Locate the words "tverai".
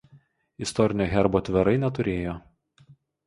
1.49-1.75